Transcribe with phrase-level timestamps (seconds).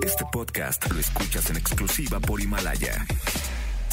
[0.00, 3.04] Este podcast lo escuchas en exclusiva por Himalaya.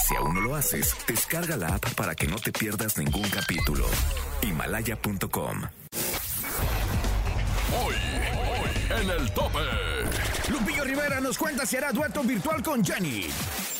[0.07, 3.85] Si aún no lo haces, descarga la app para que no te pierdas ningún capítulo.
[4.41, 5.61] Himalaya.com.
[7.83, 9.59] Hoy, hoy, en el tope.
[10.49, 13.27] Lupillo Rivera nos cuenta si hará dueto virtual con Jenny.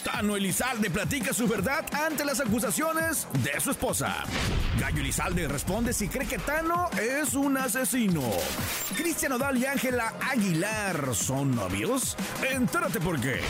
[0.04, 4.24] Tano Elizalde platica su verdad ante las acusaciones de su esposa.
[4.80, 8.22] Gallo Elizalde responde si cree que Tano es un asesino.
[8.96, 12.16] Cristian Odal y Ángela Aguilar son novios.
[12.50, 13.42] Entérate por qué.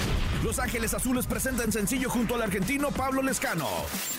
[0.43, 3.67] Los Ángeles Azules presentan sencillo junto al argentino Pablo Lescano.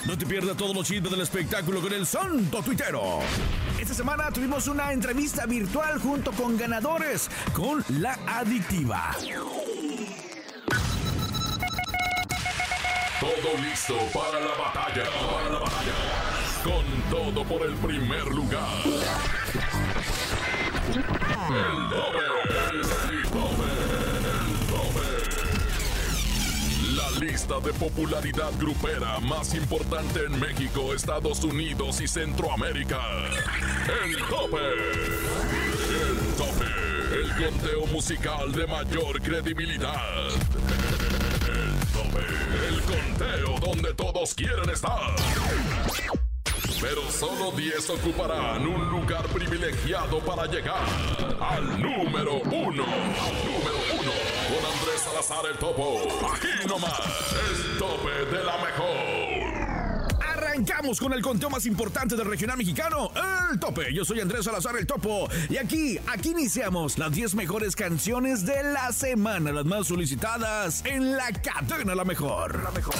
[0.05, 3.19] No te pierdas todos los chismes del espectáculo con el santo tuitero.
[3.79, 9.15] Esta semana tuvimos una entrevista virtual junto con ganadores con La Adictiva.
[13.21, 15.03] Todo listo para la batalla.
[15.05, 15.93] Para la batalla.
[16.63, 18.67] Con todo por el primer lugar.
[20.87, 21.03] El
[21.91, 22.25] tope.
[22.71, 22.81] El
[23.29, 23.69] tope.
[26.95, 33.01] La lista de popularidad grupera más importante en México, Estados Unidos y Centroamérica.
[34.03, 34.57] El tope.
[35.91, 36.65] El tope.
[37.13, 40.27] El conteo musical de mayor credibilidad.
[41.47, 42.50] El tope.
[42.91, 45.15] Conteo donde todos quieren estar.
[46.81, 50.83] Pero solo 10 ocuparán un lugar privilegiado para llegar
[51.39, 52.83] al número uno.
[52.83, 54.11] Al número uno.
[54.49, 56.01] Con Andrés Salazar el Topo.
[56.33, 56.99] Aquí nomás.
[57.49, 59.20] El tope de la mejor.
[60.61, 63.09] Arrancamos con el conteo más importante del regional mexicano,
[63.51, 63.91] el tope.
[63.91, 68.61] Yo soy Andrés Salazar el Topo y aquí, aquí iniciamos las 10 mejores canciones de
[68.71, 72.63] la semana, las más solicitadas en la cadena La Mejor.
[72.63, 72.93] La Mejor.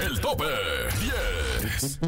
[0.00, 0.44] El tope
[1.80, 1.98] 10.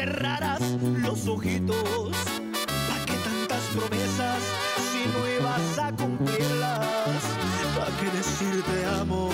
[0.00, 2.12] Cerraras los ojitos.
[2.88, 4.42] ¿Para qué tantas promesas
[4.90, 7.22] si no ibas a cumplirlas?
[7.76, 9.28] ¿Para qué decir te amo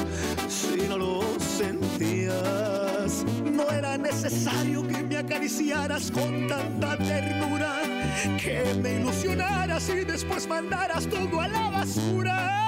[0.49, 3.25] si no lo sentías?
[3.45, 7.73] No era necesario que me acariciaras con tanta ternura,
[8.43, 12.66] que me ilusionaras y después mandaras todo a la basura.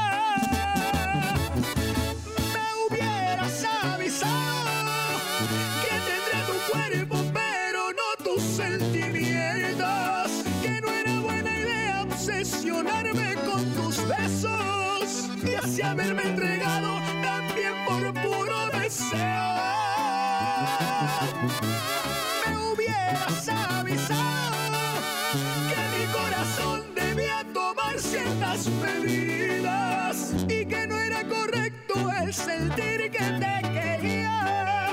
[32.28, 34.90] El sentir que te quería.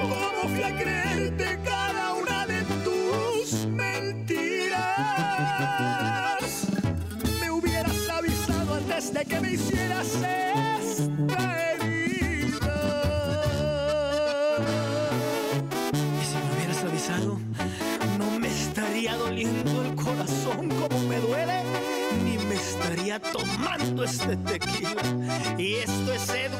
[0.00, 4.78] ¿Cómo fui a creerte cada una de tus mentiras?
[7.38, 12.78] Me hubieras avisado antes de que me hicieras esta herida.
[15.92, 17.38] Y si me hubieras avisado,
[18.18, 21.62] no me estaría doliendo el corazón como me duele,
[22.24, 25.02] ni me estaría tomando este tequila.
[25.58, 26.59] Y esto es Edwin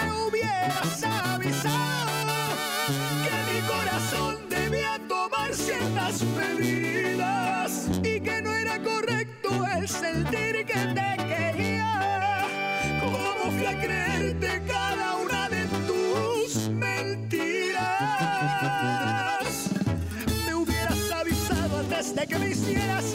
[0.00, 2.10] Me hubieras avisado
[3.24, 10.80] que mi corazón debía tomar ciertas medidas y que no era correcto el sentir que
[10.96, 12.46] te quería.
[13.00, 17.80] ¿Cómo fui a creerte cada una de tus mentiras?
[20.46, 23.14] Me hubieras avisado antes de que me hicieras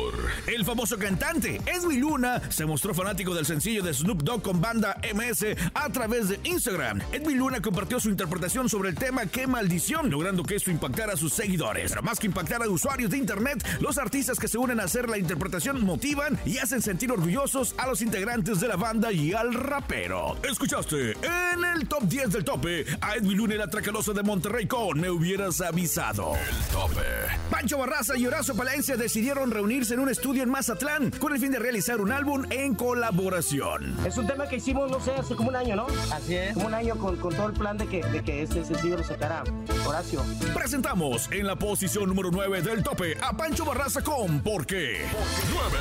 [0.51, 4.97] El famoso cantante Edwin Luna se mostró fanático del sencillo de Snoop Dogg con banda
[5.15, 6.99] MS a través de Instagram.
[7.13, 11.17] Edwin Luna compartió su interpretación sobre el tema Qué maldición, logrando que esto impactara a
[11.17, 11.91] sus seguidores.
[11.91, 15.07] Pero más que impactar a usuarios de internet, los artistas que se unen a hacer
[15.07, 19.53] la interpretación motivan y hacen sentir orgullosos a los integrantes de la banda y al
[19.53, 20.35] rapero.
[20.43, 24.67] Escuchaste en el top 10 del tope a Edwin Luna y la Tracalosa de Monterrey
[24.67, 26.33] con Me hubieras avisado.
[26.35, 27.05] El tope.
[27.49, 31.51] Pancho Barraza y Horacio Palencia decidieron reunirse en un estudio en Mazatlán con el fin
[31.51, 33.95] de realizar un álbum en colaboración.
[34.05, 35.87] Es un tema que hicimos, no sé, hace como un año, ¿no?
[36.11, 36.53] Así es.
[36.53, 39.03] Como un año con, con todo el plan de que, de que este sencillo lo
[39.03, 39.43] sacara
[39.85, 40.23] Horacio.
[40.53, 45.05] Presentamos en la posición número 9 del tope a Pancho Barraza con ¿Por qué?
[45.53, 45.77] 9.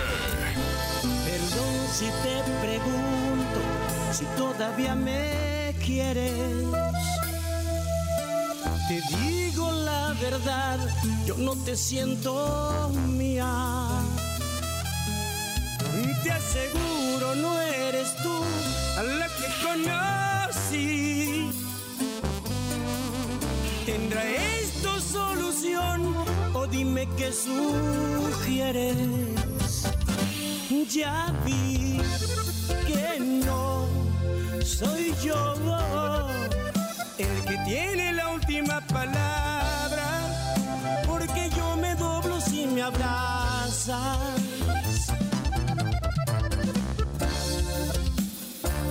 [1.24, 3.60] Perdón si te pregunto
[4.12, 6.32] si todavía me quieres.
[8.88, 10.78] Te digo la verdad,
[11.24, 13.46] yo no te siento mía.
[16.22, 18.44] Te aseguro no eres tú
[18.98, 21.50] a la que conocí.
[23.86, 24.22] ¿Tendrá
[24.60, 26.14] esto solución
[26.54, 28.96] o dime qué sugieres?
[30.92, 32.00] Ya vi
[32.86, 33.86] que no
[34.64, 35.54] soy yo
[37.18, 40.06] el que tiene la última palabra,
[41.06, 44.49] porque yo me doblo si me abrazas.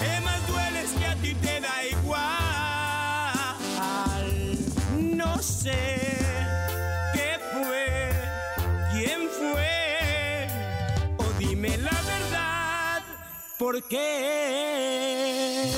[0.00, 2.28] Que más duele que a ti te da igual.
[5.00, 5.98] No sé
[7.14, 8.12] qué fue,
[8.92, 10.48] quién fue,
[11.18, 13.02] o dime la verdad,
[13.58, 15.77] ¿por qué?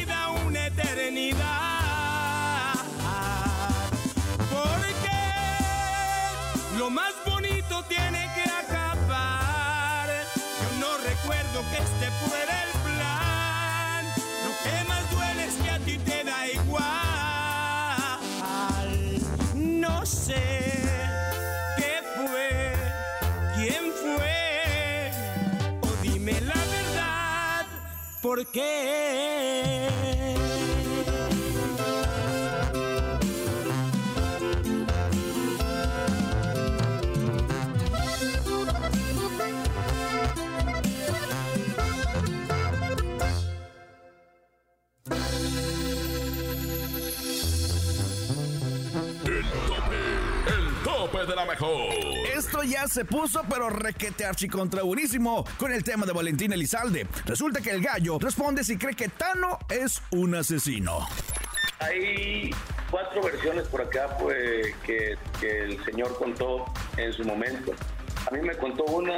[28.31, 28.45] ¿por
[51.21, 51.93] De la mejor.
[52.35, 57.05] Esto ya se puso pero requete archicontra buenísimo con el tema de Valentín Elizalde.
[57.25, 61.07] Resulta que el gallo responde si cree que Tano es un asesino.
[61.79, 62.49] Hay
[62.89, 66.65] cuatro versiones por acá pues, que, que el señor contó
[66.97, 67.73] en su momento.
[68.27, 69.17] A mí me contó una,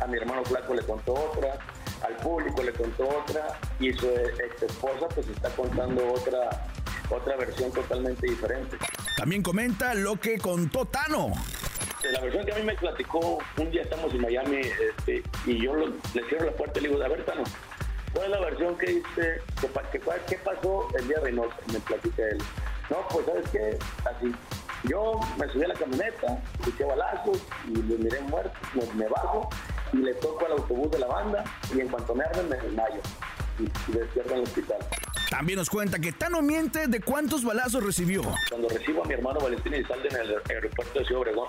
[0.00, 1.56] a mi hermano Flaco le contó otra,
[2.04, 6.66] al público le contó otra y su ex esposa pues está contando otra,
[7.10, 8.76] otra versión totalmente diferente.
[9.16, 11.32] También comenta lo que contó Tano.
[12.12, 15.74] La versión que a mí me platicó, un día estamos en Miami este, y yo
[15.74, 17.42] lo- le cierro la puerta y le digo, a ver, Tano,
[18.12, 21.56] ¿cuál es la versión que dice, que, que qué pasó el día de Reynosa?
[21.72, 22.38] Me platica él.
[22.90, 23.78] No, pues, ¿sabes qué?
[24.08, 24.32] Así,
[24.84, 27.38] yo me subí a la camioneta, escuché balazos
[27.68, 29.50] y los miré muertos, me, me bajo
[29.92, 33.00] y le toco al autobús de la banda y en cuanto me arden me desmayo.
[33.58, 34.78] y, despierta en el hospital.
[35.30, 38.22] También nos cuenta que Tano miente de cuántos balazos recibió.
[38.48, 41.48] Cuando recibo a mi hermano Valentín Elizalde en el aeropuerto de Ciudad Obregón,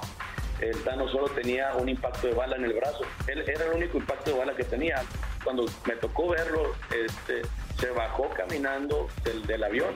[0.60, 3.06] el Tano solo tenía un impacto de bala en el brazo.
[3.28, 5.02] Él era el único impacto de bala que tenía.
[5.44, 7.42] Cuando me tocó verlo, este,
[7.80, 9.94] se bajó caminando del, avión.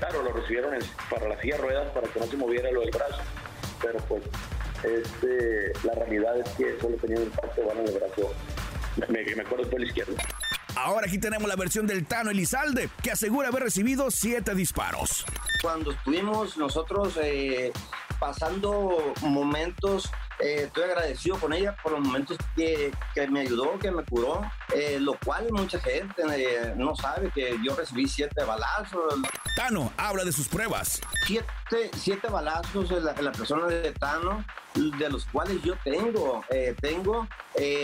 [0.00, 0.76] Claro, lo recibieron
[1.08, 3.22] para la silla ruedas para que no se moviera lo del brazo.
[3.80, 4.24] Pero pues
[4.82, 8.34] este, la realidad es que solo tenía un impacto de bala en el brazo.
[8.96, 10.14] Me, me acuerdo por la izquierda.
[10.84, 15.24] Ahora aquí tenemos la versión del Tano Elizalde, que asegura haber recibido siete disparos.
[15.62, 17.72] Cuando estuvimos nosotros eh,
[18.18, 20.10] pasando momentos
[20.40, 24.42] eh, estoy agradecido con ella por los momentos que, que me ayudó, que me curó,
[24.74, 29.20] eh, lo cual mucha gente no sabe que yo recibí siete balazos.
[29.54, 31.00] Tano habla de sus pruebas.
[31.28, 31.46] Siete,
[31.94, 36.42] siete balazos en la, la persona de Tano, de los cuales yo tengo.
[36.80, 37.28] tengo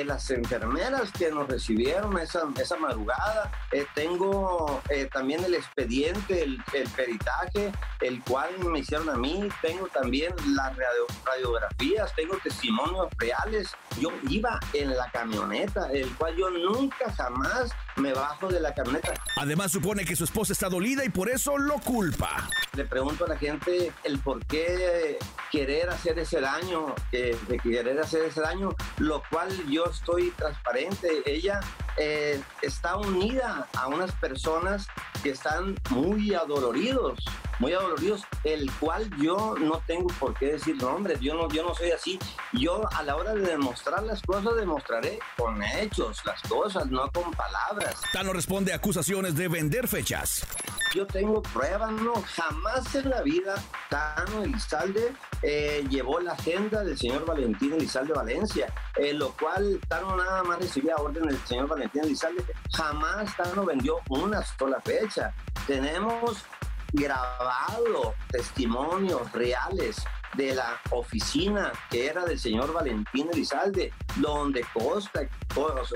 [0.05, 3.53] las enfermeras que nos recibieron esa, esa madrugada.
[3.95, 4.81] tengo
[5.13, 9.49] también el expediente, el, el, peritaje, el cual me hicieron a mí.
[9.61, 13.71] Tengo también las radio, radiografías, tengo testimonios reales.
[14.01, 19.15] Yo iba en la camioneta, el cual yo nunca jamás me bajo de la camioneta.
[19.37, 22.49] Además supone que su esposa está dolida y por eso lo culpa.
[22.75, 25.19] Le pregunto a la gente el por qué
[25.51, 31.23] querer hacer ese daño, de querer hacer ese daño, lo cual yo estoy transparente.
[31.27, 31.61] Ella
[31.99, 34.87] eh, está unida a unas personas
[35.23, 37.19] que están muy adoloridos,
[37.59, 41.75] muy adoloridos, el cual yo no tengo por qué decir nombres, yo no, yo no
[41.75, 42.19] soy así.
[42.53, 47.33] Yo a la hora de demostrar las cosas, demostraré con hechos las cosas, no con
[47.33, 48.01] palabras.
[48.13, 50.47] Tano responde a acusaciones de vender fechas.
[50.95, 53.57] Yo tengo pruebas, no, jamás en la vida
[53.91, 55.13] Tano Elizalde
[55.43, 60.59] eh, llevó la agenda del señor Valentín Elizalde Valencia, eh, lo cual Tano nada más
[60.59, 65.33] recibía orden del señor Valentín Elizalde, jamás Tano vendió una sola fecha.
[65.67, 66.45] Tenemos
[66.93, 70.05] grabado testimonios reales
[70.35, 75.29] de la oficina que era del señor Valentín Elizalde, donde consta,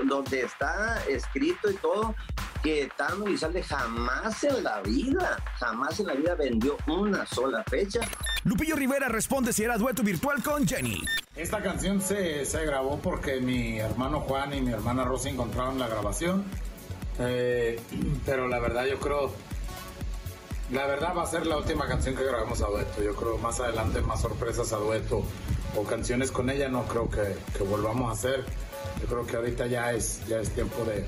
[0.05, 2.15] donde está escrito y todo
[2.63, 7.99] que Tano Elizalde jamás en la vida, jamás en la vida vendió una sola fecha.
[8.45, 11.01] Lupillo Rivera responde si era dueto virtual con Jenny.
[11.35, 15.87] Esta canción se, se grabó porque mi hermano Juan y mi hermana Rosa encontraron la
[15.87, 16.43] grabación.
[17.19, 17.79] Eh,
[18.25, 19.33] pero la verdad yo creo
[20.71, 23.03] la verdad va a ser la última canción que grabamos a dueto.
[23.03, 25.23] Yo creo más adelante más sorpresas a dueto
[25.75, 28.45] o canciones con ella no creo que, que volvamos a hacer.
[29.01, 31.05] Yo creo que ahorita ya es, ya es tiempo de,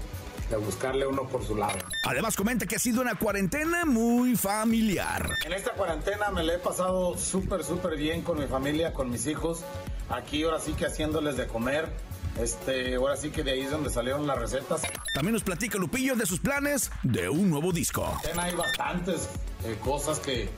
[0.50, 1.78] de buscarle uno por su lado.
[2.04, 5.30] Además comenta que ha sido una cuarentena muy familiar.
[5.46, 9.28] En esta cuarentena me la he pasado súper, súper bien con mi familia, con mis
[9.28, 9.62] hijos.
[10.10, 11.90] Aquí ahora sí que haciéndoles de comer.
[12.40, 14.82] Este, ahora sí que de ahí es donde salieron las recetas.
[15.14, 18.06] También nos platica Lupillo de sus planes de un nuevo disco.
[18.38, 19.30] Hay bastantes
[19.64, 20.50] eh, cosas que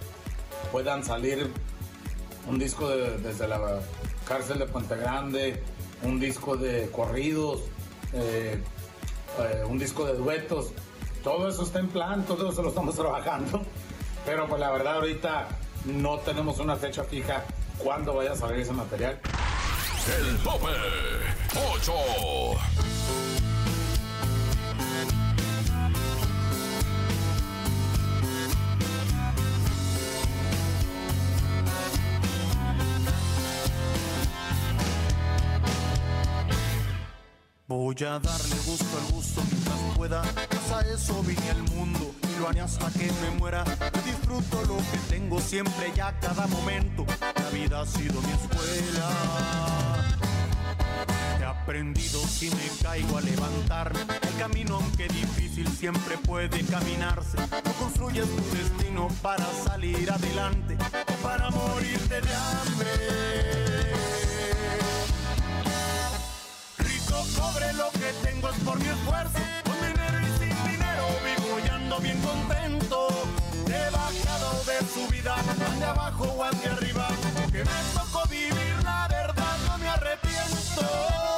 [0.72, 1.52] puedan salir.
[2.48, 3.82] Un disco desde la
[4.26, 5.62] cárcel de Puente Grande,
[6.04, 7.62] un disco de corridos,
[8.14, 8.58] eh,
[9.40, 10.72] eh, un disco de duetos.
[11.24, 13.64] Todo eso está en plan, todo eso lo estamos trabajando.
[14.26, 15.50] Pero pues la verdad ahorita
[15.86, 17.44] no tenemos una fecha fija
[17.78, 19.20] cuándo vaya a salir ese material.
[20.20, 20.68] El tope
[21.58, 21.94] 8.
[37.70, 42.48] Voy a darle gusto al gusto mientras pueda, pues eso vine al mundo y lo
[42.48, 43.64] haré hasta que me muera.
[44.06, 47.06] Disfruto lo que tengo siempre y a cada momento.
[47.20, 49.97] La vida ha sido mi escuela.
[51.68, 54.00] Aprendido si me caigo a levantarme.
[54.22, 57.38] El camino, aunque difícil, siempre puede caminarse.
[57.66, 62.88] No construyes tu destino para salir adelante o para morirte de hambre.
[67.38, 69.40] Pobre lo que tengo es por mi esfuerzo.
[69.66, 73.10] Con dinero y sin dinero vivo y ando bien contento.
[73.68, 75.36] He bajado de su vida,
[75.78, 77.10] de abajo o de arriba.
[77.52, 81.37] Que me tocó vivir la verdad, no me arrepiento.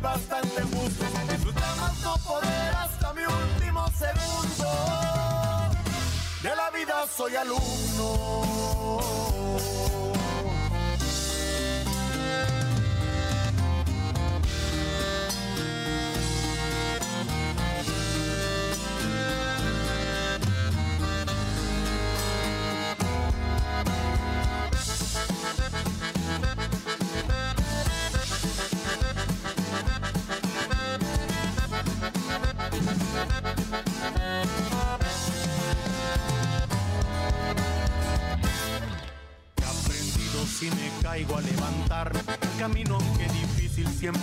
[0.00, 1.04] Y bastante gusto.
[1.28, 4.66] Disfruta más no poder hasta mi último segundo.
[6.42, 9.29] De la vida soy alumno.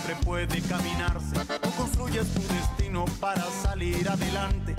[0.08, 1.36] Siempre puede caminarse.
[1.64, 4.77] O construyes tu destino para salir adelante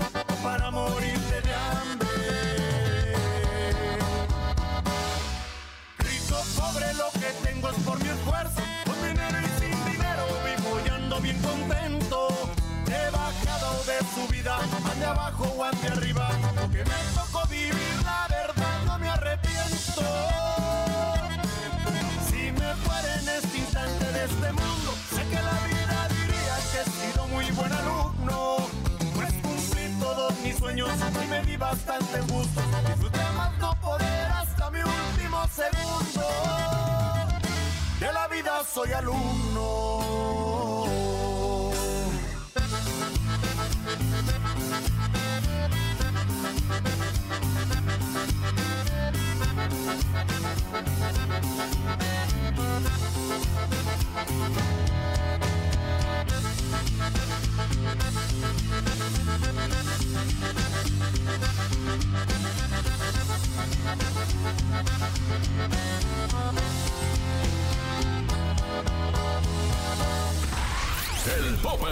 [71.26, 71.84] El tope.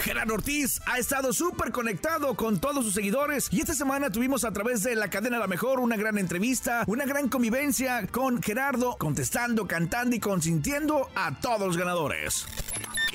[0.00, 4.52] Gerardo Ortiz ha estado súper conectado con todos sus seguidores y esta semana tuvimos a
[4.52, 9.66] través de la cadena La Mejor una gran entrevista, una gran convivencia con Gerardo, contestando,
[9.66, 12.46] cantando y consintiendo a todos los ganadores.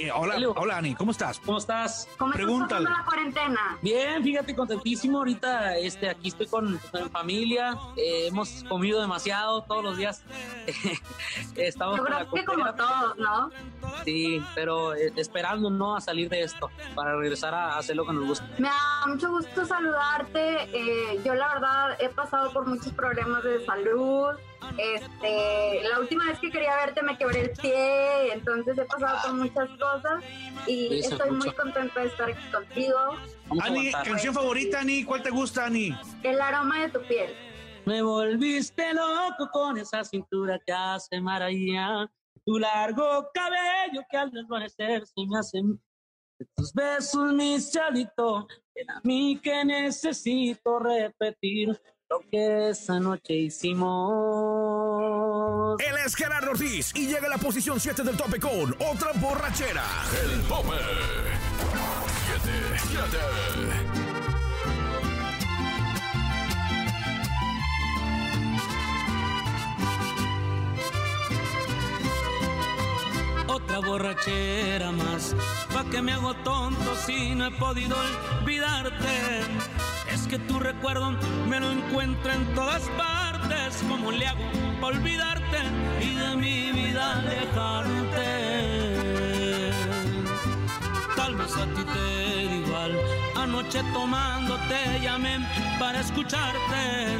[0.01, 0.53] Eh, hola, Hello.
[0.55, 1.41] hola Ani, ¿cómo estás?
[1.41, 2.07] ¿Cómo estás?
[2.17, 2.85] ¿Cómo estás Pregúntale.
[2.85, 3.77] pasando la cuarentena?
[3.81, 5.17] Bien, fíjate, contentísimo.
[5.17, 7.77] Ahorita este, aquí estoy con, con mi familia.
[7.97, 10.23] Eh, hemos comido demasiado todos los días.
[11.57, 13.51] Estamos Yo con la creo que como todos, ¿no?
[14.05, 18.13] Sí, pero eh, esperando no a salir de esto para regresar a hacer lo que
[18.13, 18.47] nos gusta.
[18.57, 20.63] Me da mucho gusto saludarte.
[20.71, 24.29] Eh, yo la verdad he pasado por muchos problemas de salud.
[24.77, 29.33] Este, la última vez que quería verte me quebré el pie, entonces he pasado por
[29.33, 30.23] muchas cosas
[30.67, 32.97] y estoy muy contenta de estar aquí contigo.
[33.61, 35.95] Ani, canción favorita, Ani, ¿cuál te gusta, Ani?
[36.23, 37.35] El aroma de tu piel.
[37.85, 42.09] Me volviste loco con esa cintura que hace maravilla.
[42.45, 45.59] Tu largo cabello que al desvanecer se me hace.
[46.37, 51.77] De tus besos, mis chalitos, ven a mí que necesito repetir
[52.09, 53.89] lo que esa noche hicimos.
[55.79, 59.83] Él es Gerardo Ortiz y llega a la posición 7 del tope con otra borrachera.
[60.23, 60.75] El tope.
[62.25, 62.51] Siete,
[62.87, 63.17] siete.
[73.47, 75.35] Otra borrachera más,
[75.73, 77.95] pa' que me hago tonto si no he podido
[78.41, 79.78] olvidarte.
[80.29, 81.17] Que tu recuerdo
[81.49, 83.83] me lo encuentro en todas partes.
[83.89, 84.43] ¿Cómo le hago
[84.79, 85.57] pa' olvidarte
[85.99, 88.27] y de mi vida alejarte?
[91.15, 92.99] Tal vez a ti te da igual.
[93.37, 95.39] Anoche tomando te llamé
[95.79, 97.17] para escucharte.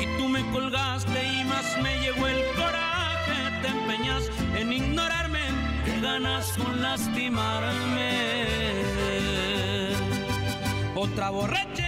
[0.00, 3.60] Y tú me colgaste y más me llegó el coraje.
[3.60, 5.42] Te empeñas en ignorarme.
[5.84, 8.08] Que ganas con lastimarme.
[10.94, 11.87] Otra borrachera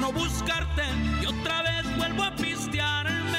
[0.00, 0.82] no buscarte
[1.20, 3.38] y otra vez vuelvo a pistearme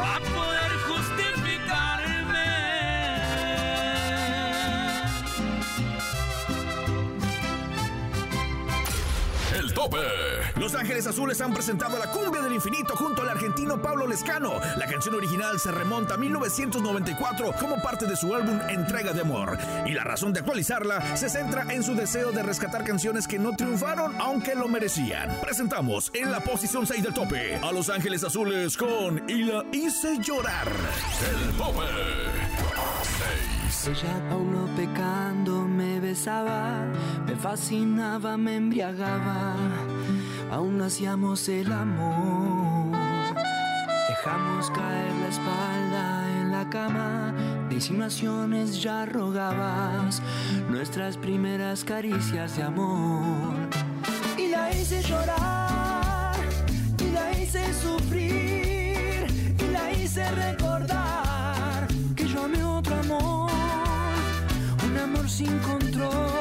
[0.00, 2.44] a poder justificarme.
[9.58, 10.23] El tope.
[10.64, 14.54] Los Ángeles Azules han presentado la cumbia del infinito junto al argentino Pablo Lescano.
[14.78, 19.58] La canción original se remonta a 1994 como parte de su álbum Entrega de Amor.
[19.84, 23.54] Y la razón de actualizarla se centra en su deseo de rescatar canciones que no
[23.54, 25.38] triunfaron aunque lo merecían.
[25.42, 30.16] Presentamos en la posición 6 del tope a Los Ángeles Azules con Y la hice
[30.22, 30.68] llorar.
[31.30, 31.84] El tope.
[33.86, 36.86] Ella aún pecando me besaba,
[37.26, 39.56] me fascinaba, me embriagaba,
[40.54, 42.96] aún hacíamos el amor.
[44.08, 47.34] Dejamos caer la espalda en la cama,
[47.68, 50.22] disimulaciones ya rogabas,
[50.70, 53.68] nuestras primeras caricias de amor.
[54.38, 56.36] Y la hice llorar,
[57.04, 59.26] y la hice sufrir,
[59.58, 63.50] y la hice recordar que yo amé otro amor.
[64.86, 66.33] Un amor sin control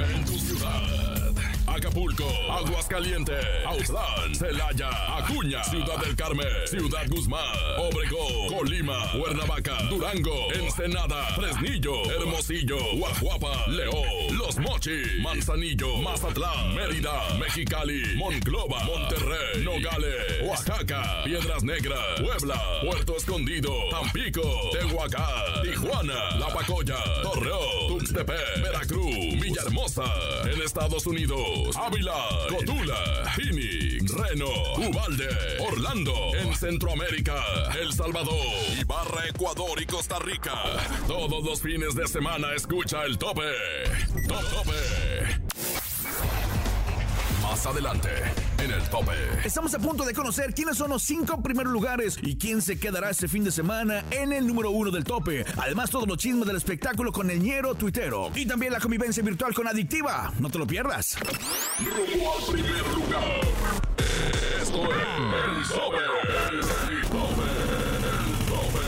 [0.00, 0.97] Escucha el
[1.88, 7.40] Acapulco, Aguascalientes, Autlán, Celaya, Acuña, Ciudad del Carmen, Ciudad Guzmán,
[7.78, 18.16] Obregón, Colima, Cuernavaca, Durango, Ensenada, Fresnillo, Hermosillo, Guajuapa, León, Los Mochis, Manzanillo, Mazatlán, Mérida, Mexicali,
[18.16, 27.88] Monclova, Monterrey, Nogales, Oaxaca, Piedras Negras, Puebla, Puerto Escondido, Tampico, Tehuacán, Tijuana, La Pacoya, Torreón,
[27.88, 30.04] Tuxtepec, Veracruz, Villahermosa,
[30.52, 35.28] en Estados Unidos, Ávila, Cotula, Phoenix, Reno, Ubalde,
[35.60, 37.40] Orlando, en Centroamérica,
[37.80, 38.34] El Salvador,
[38.80, 40.54] Ibarra, Ecuador y Costa Rica.
[41.06, 43.52] Todos los fines de semana escucha el tope.
[44.26, 45.07] Top tope.
[47.58, 48.08] Más adelante,
[48.62, 49.10] en el tope.
[49.44, 53.10] Estamos a punto de conocer quiénes son los cinco primeros lugares y quién se quedará
[53.10, 55.44] este fin de semana en el número uno del tope.
[55.56, 58.30] Además, todos los chismes del espectáculo con el ñero tuitero.
[58.36, 60.32] Y también la convivencia virtual con Adictiva.
[60.38, 61.16] No te lo pierdas.
[61.80, 63.40] Rumbo al primer lugar.
[64.62, 65.98] Esto es el tope.
[66.52, 66.60] El
[67.08, 67.42] tope.
[68.14, 68.86] El tope.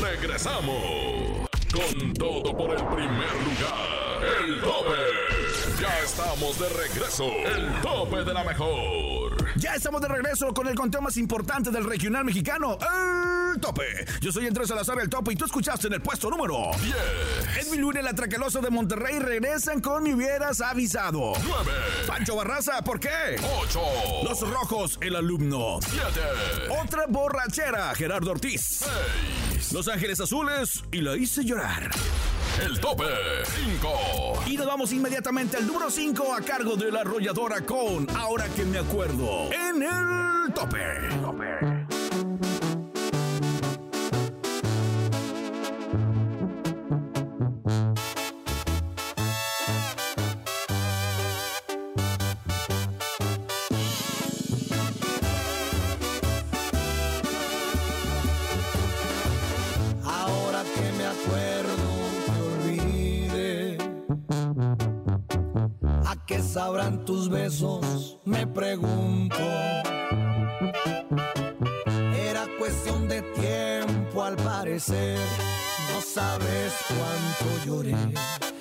[0.00, 4.22] Regresamos con todo por el primer lugar.
[4.44, 5.21] El tope.
[5.82, 7.24] Ya estamos de regreso.
[7.24, 9.34] El tope de la mejor.
[9.56, 12.78] Ya estamos de regreso con el conteo más importante del regional mexicano,
[13.52, 13.82] el tope.
[14.20, 16.70] Yo soy Andrés Salazar, el tope, y tú escuchaste en el puesto número
[17.56, 17.66] 10.
[17.66, 21.32] Edwin Luna y la Traquelosa de Monterrey regresan con Me Hubieras Avisado.
[21.44, 21.72] 9.
[22.06, 23.40] Pancho Barraza, ¿por qué?
[23.62, 23.80] 8.
[24.22, 25.80] Los Rojos, el alumno.
[25.80, 26.78] 7.
[26.80, 28.84] Otra borrachera, Gerardo Ortiz.
[29.50, 29.72] 6.
[29.72, 31.90] Los Ángeles Azules y la hice llorar.
[32.64, 33.04] El tope
[33.44, 34.44] 5.
[34.46, 38.64] Y nos vamos inmediatamente al número 5 a cargo de la arrolladora con Ahora que
[38.64, 39.50] me acuerdo.
[39.52, 40.78] En el tope.
[41.20, 41.71] tope.
[76.42, 78.51] Sabes cuánto lloré.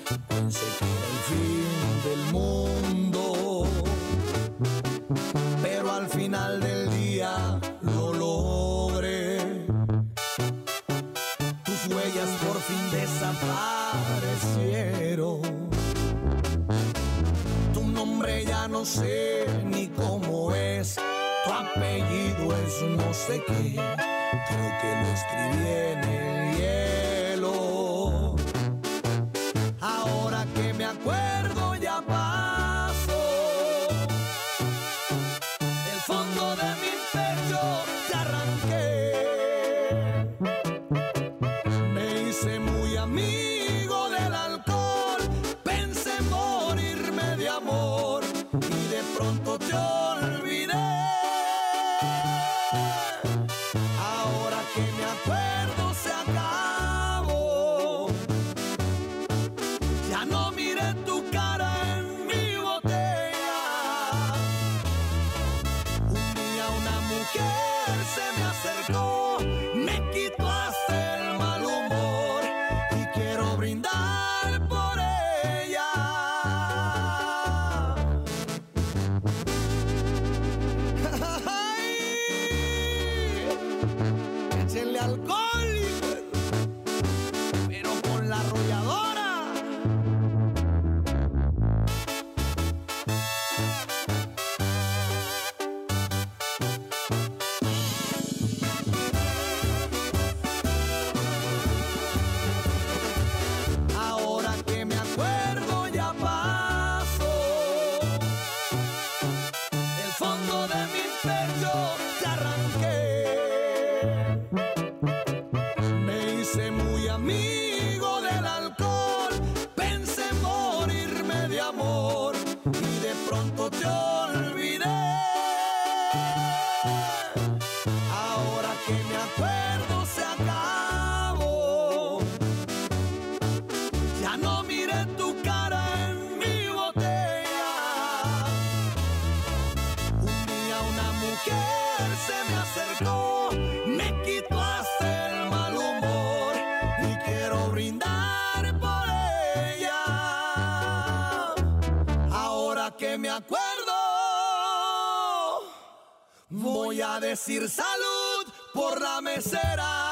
[156.91, 160.11] Voy a decir salud por la mesera.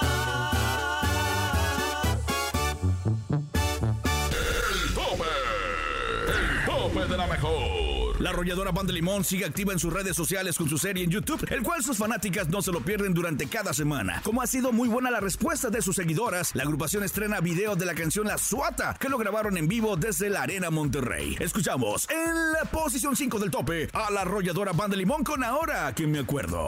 [4.32, 5.30] El tope.
[6.28, 7.89] El tope de la mejor.
[8.20, 11.10] La arrolladora Pan de Limón sigue activa en sus redes sociales con su serie en
[11.10, 14.22] YouTube, el cual sus fanáticas no se lo pierden durante cada semana.
[14.26, 17.86] Como ha sido muy buena la respuesta de sus seguidoras, la agrupación estrena video de
[17.86, 21.38] la canción La Suata, que lo grabaron en vivo desde la Arena Monterrey.
[21.40, 25.96] Escuchamos en la posición 5 del tope a la arrolladora Pan de Limón con Ahora
[25.96, 26.68] que me acuerdo.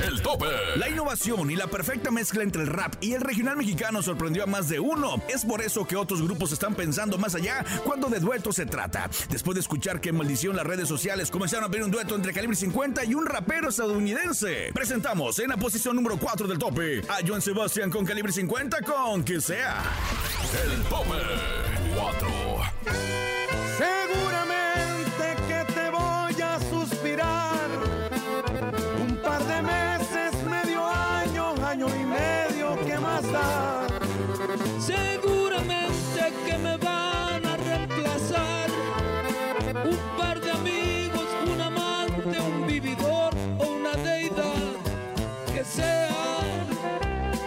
[0.00, 0.46] El tope.
[0.76, 4.46] La innovación y la perfecta mezcla entre el rap y el regional mexicano sorprendió a
[4.46, 5.22] más de uno.
[5.28, 9.10] Es por eso que otros grupos están pensando más allá cuando de dueto se trata.
[9.28, 12.56] Después de escuchar que Maldición las redes sociales comenzaron a pedir un dueto entre Calibre
[12.56, 14.70] 50 y un rapero estadounidense.
[14.74, 19.22] Presentamos en la posición número 4 del tope a Joan Sebastian con Calibre 50 con
[19.22, 19.82] Que sea.
[20.64, 21.18] El tope
[21.94, 23.11] 4.
[45.62, 46.40] que sea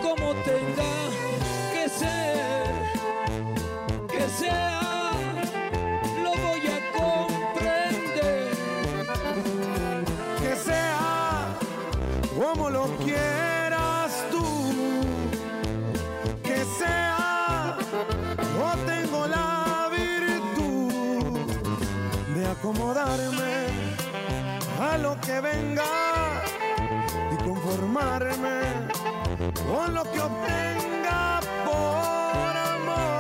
[0.01, 0.93] como tenga
[1.73, 2.71] que ser,
[4.08, 5.12] que sea,
[6.23, 8.51] lo voy a comprender.
[10.39, 11.58] Que sea
[12.38, 14.45] como lo quieras tú,
[16.41, 17.78] que sea,
[18.58, 21.34] no tengo la virtud
[22.34, 23.67] de acomodarme
[24.80, 26.14] a lo que venga
[27.95, 33.12] con lo que obtenga por amor.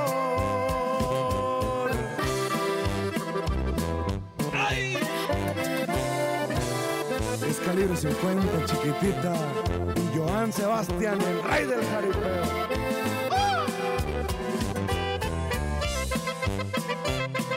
[4.53, 4.97] ¡Ay!
[7.47, 9.33] Es calibre 50, chiquitita,
[9.95, 12.65] y Joan Sebastián, el rey del jaripeo.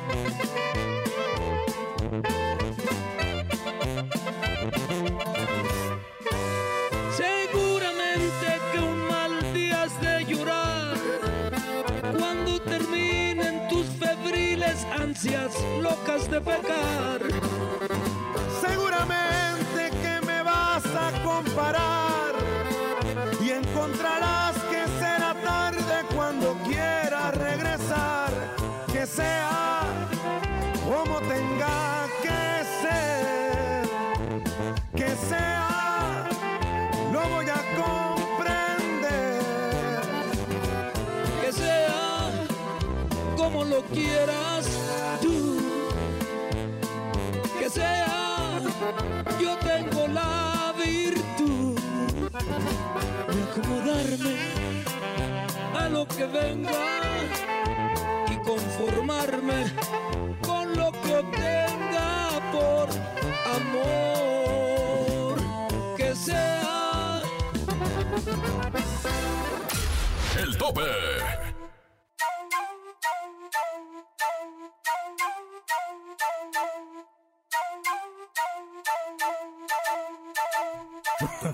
[0.09, 0.68] Seguramente
[16.31, 17.21] de pecar.
[18.61, 22.35] Seguramente que me vas a comparar
[23.41, 28.31] y encontrarás que será tarde cuando quieras regresar,
[28.93, 29.81] que sea
[30.87, 33.89] como tenga que ser,
[34.95, 36.27] que sea,
[37.13, 39.41] lo voy a comprender.
[41.43, 42.31] Que sea
[43.37, 44.78] como lo quieras
[49.41, 51.79] yo tengo la virtud
[52.31, 54.37] de acomodarme
[55.79, 56.73] a lo que venga
[58.31, 59.65] y conformarme
[60.43, 62.89] con lo que obtenga por
[63.57, 65.37] amor.
[65.97, 67.21] Que sea
[70.41, 71.48] El tope.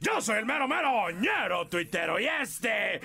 [0.00, 2.96] Yo soy el mero mero ñero tuitero y este,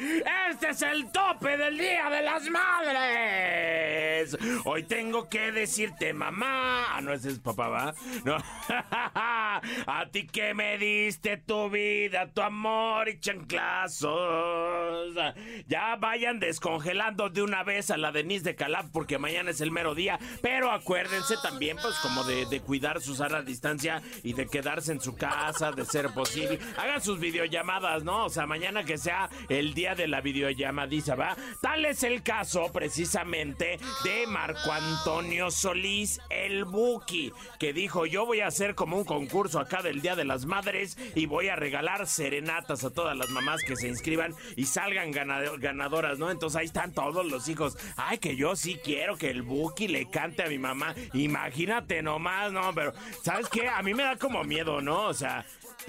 [0.49, 4.37] este es el tope del Día de las Madres.
[4.65, 7.93] Hoy tengo que decirte mamá, ah, no ese es papá, ¿va?
[8.23, 8.37] No.
[9.87, 15.15] A ti que me diste tu vida, tu amor y chanclazos.
[15.67, 19.71] Ya vayan descongelando de una vez a la Denise de Calab porque mañana es el
[19.71, 24.47] mero día, pero acuérdense también pues como de, de cuidar su sana distancia y de
[24.47, 26.59] quedarse en su casa, de ser posible.
[26.79, 28.25] Hagan sus videollamadas, ¿no?
[28.25, 31.35] O sea, mañana que sea el día de la videollamadiza, ¿va?
[31.61, 38.39] Tal es el caso precisamente de Marco Antonio Solís, el Buki, que dijo, yo voy
[38.39, 42.07] a hacer como un concurso acá del Día de las Madres y voy a regalar
[42.07, 46.31] serenatas a todas las mamás que se inscriban y salgan ganado- ganadoras, ¿no?
[46.31, 47.77] Entonces ahí están todos los hijos.
[47.97, 50.95] Ay, que yo sí quiero que el Buki le cante a mi mamá.
[51.13, 52.73] Imagínate nomás, ¿no?
[52.73, 53.67] Pero, ¿sabes qué?
[53.67, 55.07] A mí me da como miedo, ¿no?
[55.07, 55.45] O sea,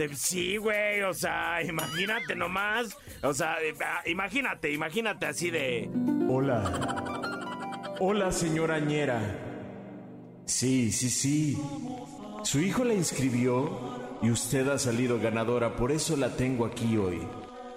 [0.08, 2.96] de- sí, güey, o sea, imagínate nomás.
[3.22, 5.90] O sea, eh, ah, imagínate, imagínate así de...
[6.28, 7.96] Hola.
[8.00, 9.20] Hola, señora Ñera.
[10.46, 11.58] Sí, sí, sí.
[12.44, 17.20] Su hijo la inscribió y usted ha salido ganadora, por eso la tengo aquí hoy.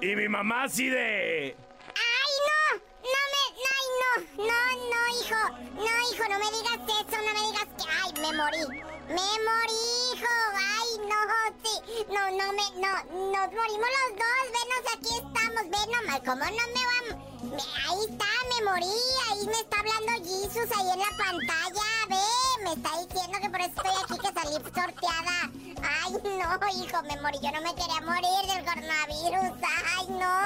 [0.01, 1.55] Y mi mamá así de...
[1.95, 2.77] ¡Ay, no!
[3.03, 3.43] No me...
[3.75, 4.45] ¡Ay, no!
[4.45, 5.41] No, no, hijo.
[5.75, 7.83] No, hijo, no me digas eso, no me digas que...
[8.01, 8.63] ¡Ay, me morí!
[9.09, 9.15] ¡Me
[9.47, 9.81] morí,
[10.13, 10.33] hijo!
[10.55, 10.72] ¡Ay,
[11.07, 11.19] no!
[11.63, 12.05] Sí.
[12.09, 12.65] No, no me...
[12.81, 12.93] No,
[13.31, 14.43] nos morimos los dos.
[14.55, 15.63] Venos, aquí estamos.
[15.69, 17.17] Ve nomás, ¿cómo no me va...
[17.17, 18.97] me- Ahí está, me morí.
[19.29, 21.87] Ahí me está hablando Jesus ahí en la pantalla.
[22.09, 25.51] Ve, me está diciendo que por eso estoy aquí, que salí sorteada.
[25.83, 27.37] Ay, no, hijo, me morí.
[27.43, 29.59] Yo no me quería morir del coronavirus.
[29.85, 30.41] Ay, no,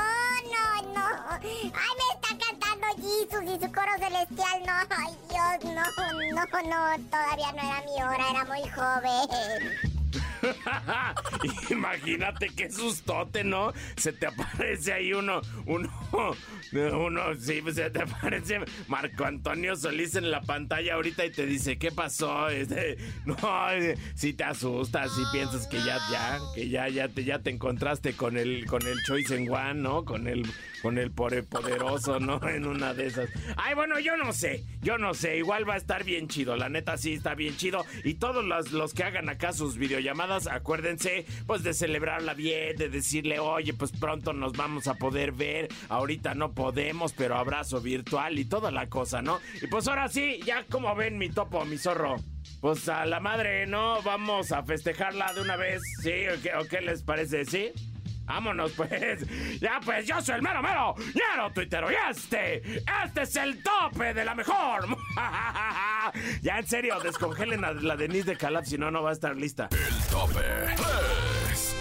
[0.54, 1.30] no, no.
[1.40, 4.66] Ay, me está cantando Jesus y su coro celestial.
[4.66, 5.86] No, ay, Dios, no,
[6.34, 7.10] no, no.
[7.10, 9.97] Todavía no era mi hora, era muy joven.
[11.70, 13.74] Imagínate qué sustote, ¿no?
[13.96, 15.90] Se te aparece ahí uno, uno,
[16.74, 21.78] uno, sí, se te aparece Marco Antonio Solís en la pantalla ahorita y te dice,
[21.78, 22.48] ¿qué pasó?
[23.26, 23.38] No,
[24.16, 28.14] si te asustas, si piensas que ya, ya, que ya, ya te, ya te encontraste
[28.14, 30.06] con el, con el Choice en One, ¿no?
[30.06, 30.46] Con el,
[30.82, 32.40] con el poderoso, ¿no?
[32.48, 33.30] En una de esas.
[33.56, 36.70] Ay, bueno, yo no sé, yo no sé, igual va a estar bien chido, la
[36.70, 37.86] neta sí está bien chido.
[38.04, 42.90] Y todos los, los que hagan acá sus videollamadas, acuérdense, pues de celebrarla bien, de
[42.90, 48.38] decirle, oye, pues pronto nos vamos a poder ver, ahorita no podemos, pero abrazo virtual
[48.38, 49.40] y toda la cosa, ¿no?
[49.62, 52.18] Y pues ahora sí, ya como ven mi topo, mi zorro.
[52.62, 54.02] Pues a la madre, ¿no?
[54.04, 56.12] Vamos a festejarla de una vez, ¿sí?
[56.28, 57.46] ¿O qué, o qué les parece?
[57.46, 57.72] ¿Sí?
[58.28, 59.26] Vámonos pues.
[59.62, 62.62] Ya pues yo soy el mero mero, ñero tuitero y este,
[63.06, 64.86] este es el tope de la mejor.
[66.42, 69.36] ya en serio, descongelen a la Denise de Calab, si no, no va a estar
[69.36, 69.70] lista.
[69.72, 70.42] El tope
[70.76, 71.78] 3.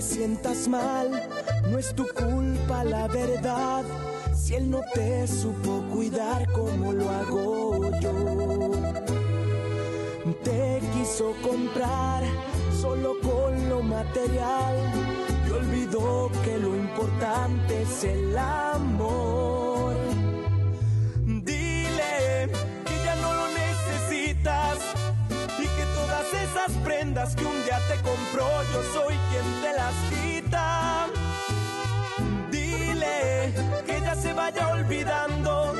[0.00, 1.10] sientas mal,
[1.70, 3.84] no es tu culpa la verdad.
[4.34, 8.67] Si él no te supo cuidar como lo hago yo, te
[11.18, 12.22] quiso comprar
[12.80, 14.76] solo con lo material
[15.48, 19.96] y olvidó que lo importante es el amor.
[21.26, 22.48] Dile
[22.84, 24.78] que ya no lo necesitas
[25.58, 29.94] y que todas esas prendas que un día te compró yo soy quien te las
[30.10, 31.06] quita.
[32.52, 33.54] Dile
[33.86, 35.74] que ya se vaya olvidando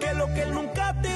[0.00, 1.15] que lo que él nunca te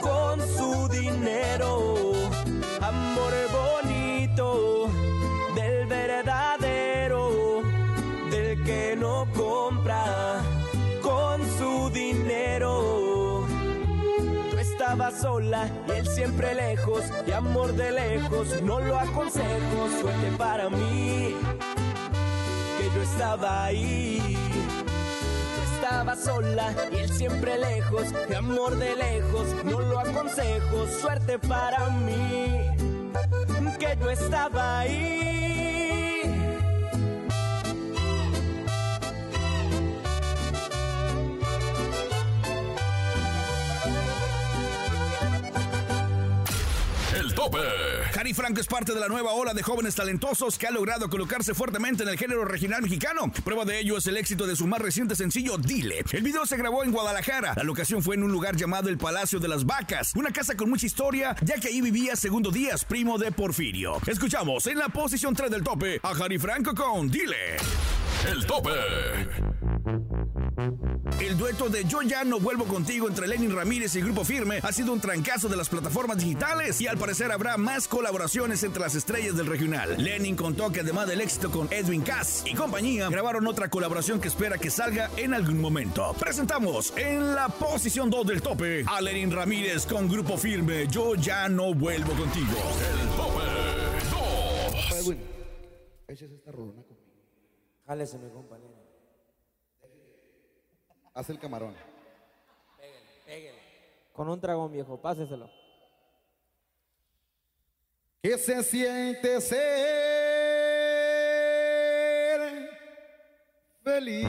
[0.00, 2.12] con su dinero.
[2.80, 4.88] Amor bonito
[5.54, 7.62] del verdadero,
[8.30, 10.40] del que no compra
[11.02, 13.46] con su dinero.
[14.50, 20.32] Tú estabas sola y él siempre lejos, y amor de lejos, no lo aconsejo, suerte
[20.36, 21.34] para mí,
[22.78, 24.51] que yo estaba ahí.
[25.92, 31.38] Tú estabas sola y él siempre lejos, y amor de lejos, no lo aconsejo, suerte
[31.38, 32.66] para mí,
[33.78, 36.22] que yo estaba ahí.
[47.14, 47.91] El tope.
[48.22, 51.54] Cari Franco es parte de la nueva ola de jóvenes talentosos que ha logrado colocarse
[51.54, 53.32] fuertemente en el género regional mexicano.
[53.42, 56.04] Prueba de ello es el éxito de su más reciente sencillo, Dile.
[56.12, 57.54] El video se grabó en Guadalajara.
[57.56, 60.70] La locación fue en un lugar llamado el Palacio de las Vacas, una casa con
[60.70, 63.96] mucha historia, ya que ahí vivía Segundo Díaz, primo de Porfirio.
[64.06, 67.56] Escuchamos en la posición 3 del tope a Cari Franco con Dile.
[68.30, 68.70] El tope.
[71.20, 74.72] El dueto de Yo ya no vuelvo contigo entre Lenin Ramírez y Grupo Firme ha
[74.72, 78.94] sido un trancazo de las plataformas digitales y al parecer habrá más colaboraciones entre las
[78.94, 79.96] estrellas del regional.
[79.98, 84.28] Lenin contó que además del éxito con Edwin Cass y compañía, grabaron otra colaboración que
[84.28, 86.14] espera que salga en algún momento.
[86.18, 91.48] Presentamos en la posición 2 del tope a Lenin Ramírez con Grupo Firme Yo ya
[91.48, 92.56] no vuelvo contigo.
[92.92, 93.40] El tope
[94.90, 95.00] 2.
[95.00, 95.18] Edwin,
[96.08, 96.26] esta
[98.30, 98.71] compañero.
[101.14, 101.74] Haz el camarón.
[104.12, 105.50] Con un dragón viejo, páseselo.
[108.22, 109.60] ¿Qué se siente ser
[113.82, 114.28] feliz?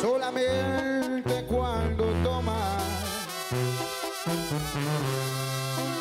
[0.00, 2.82] Solamente cuando tomas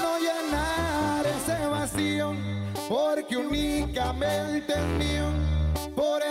[0.02, 2.34] no llenar ese vacío,
[2.90, 5.32] porque únicamente es mío,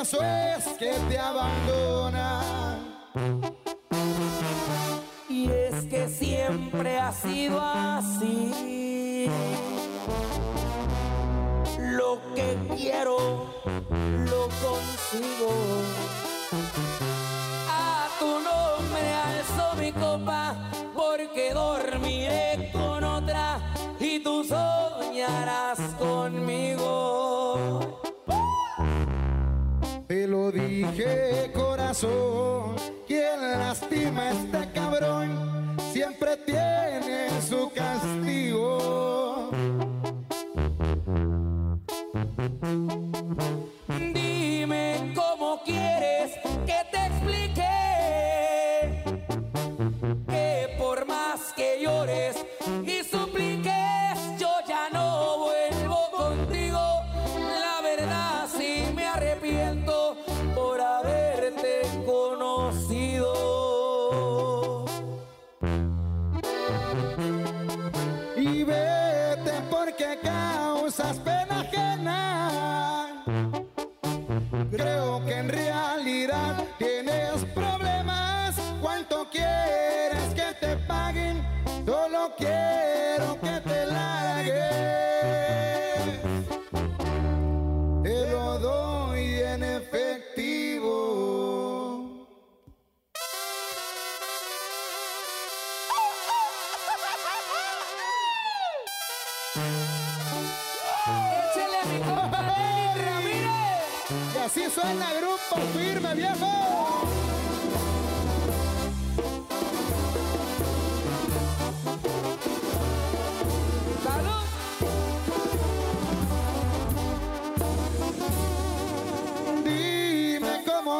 [0.05, 2.43] eso es que te abandona.
[5.31, 9.31] Y es que siempre ha sido así.
[11.79, 13.55] Lo que quiero,
[14.29, 16.34] lo consigo.
[30.93, 32.77] Dije corazón,
[33.07, 39.24] quien lastima este cabrón siempre tiene su castigo.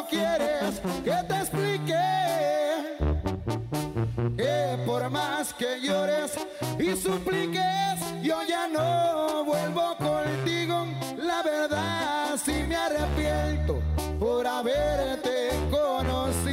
[0.09, 1.95] Quieres que te explique
[4.37, 6.33] que por más que llores
[6.79, 10.85] y supliques, yo ya no vuelvo contigo.
[11.17, 13.94] La verdad, sí me arrepiento
[14.35, 16.44] por haberte conocido.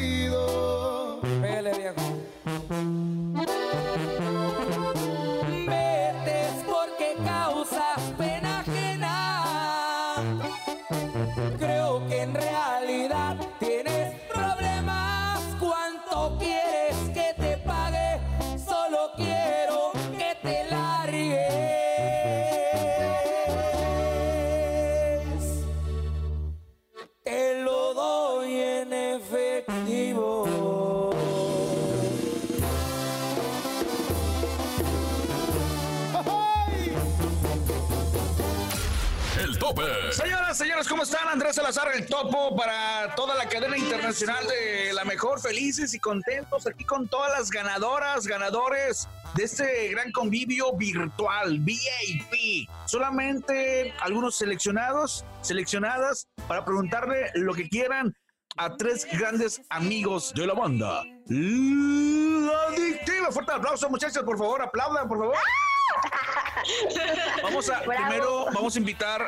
[41.33, 45.41] Andrés Salazar, el topo para toda la cadena internacional de La Mejor.
[45.41, 52.69] Felices y contentos aquí con todas las ganadoras, ganadores de este gran convivio virtual, VIP.
[52.85, 58.15] Solamente algunos seleccionados, seleccionadas, para preguntarle lo que quieran
[58.59, 61.03] a tres grandes amigos de la banda.
[61.29, 63.33] La adictiva.
[63.33, 65.37] Fuerte aplauso, muchachos, por favor, aplaudan, por favor.
[67.43, 68.07] Vamos a, Bravo.
[68.07, 69.27] primero vamos a invitar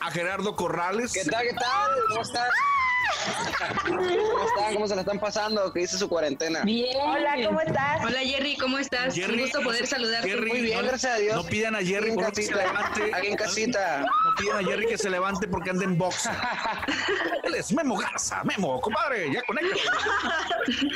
[0.00, 1.12] a Gerardo Corrales.
[1.12, 1.42] ¿Qué tal?
[1.42, 1.90] ¿Qué tal?
[2.08, 2.48] ¿Cómo están?
[3.86, 4.00] ¿Cómo
[4.46, 4.74] están?
[4.74, 5.72] ¿Cómo se la están pasando?
[5.72, 6.62] ¿Qué dice su cuarentena?
[6.64, 6.96] Bien.
[7.00, 8.04] Hola, ¿cómo estás?
[8.04, 9.14] Hola, Jerry, ¿cómo estás?
[9.14, 10.28] Jerry, Un gusto poder saludarte.
[10.28, 11.36] Jerry, Muy bien, no- gracias a Dios.
[11.36, 12.72] No pidan a Jerry por que se casita.
[12.72, 13.14] levante.
[13.14, 13.98] Aquí en casita.
[14.00, 16.28] No pidan a Jerry que se levante porque anda en box.
[17.44, 18.42] Él es Memo Garza.
[18.44, 19.80] Memo, compadre, ya conéctate.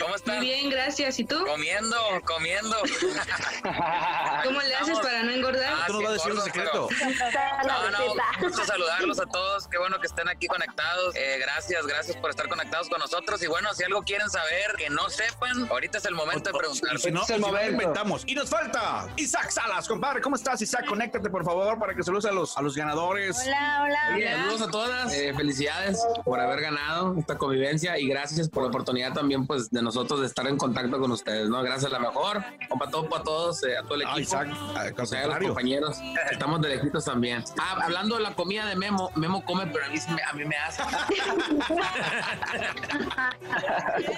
[0.01, 0.37] ¿Cómo están?
[0.39, 1.19] Muy bien, gracias.
[1.19, 1.45] ¿Y tú?
[1.47, 2.77] Comiendo, comiendo.
[4.45, 5.73] ¿Cómo le haces para no engordar?
[5.75, 6.89] Ah, Tú nos sí, vas a decir un secreto.
[6.89, 9.67] pero- No, no, gusto saludarlos a todos.
[9.69, 11.15] Qué bueno que estén aquí conectados.
[11.17, 13.43] Eh, gracias, gracias por estar conectados con nosotros.
[13.43, 16.99] Y bueno, si algo quieren saber que no sepan, ahorita es el momento de preguntar.
[16.99, 18.23] Si no, y si no, inventamos.
[18.27, 20.21] Y nos falta Isaac Salas, compadre.
[20.21, 20.87] ¿Cómo estás, Isaac?
[20.87, 23.37] Conéctate, por favor, para que saludes a los, a los ganadores.
[23.45, 24.37] Hola, hola.
[24.37, 29.13] Saludos a todas, eh, felicidades por haber ganado esta convivencia y gracias por la oportunidad
[29.13, 31.63] también pues de nosotros de estar en contacto con ustedes, ¿no?
[31.63, 34.95] Gracias a la mejor, compa Topo, a todos, eh, a todo el equipo, Isaac, al
[34.99, 35.99] o sea, a los compañeros,
[36.31, 37.45] estamos de lejitos también.
[37.59, 40.57] Ah, hablando de la comida de Memo, Memo come pero a mí, a mí me
[40.57, 40.83] hace.